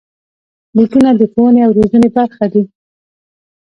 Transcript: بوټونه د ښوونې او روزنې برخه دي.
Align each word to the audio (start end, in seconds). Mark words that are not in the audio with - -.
بوټونه 0.75 1.09
د 1.19 1.21
ښوونې 1.31 1.61
او 1.65 1.71
روزنې 1.77 2.09
برخه 2.17 2.45
دي. 2.53 2.63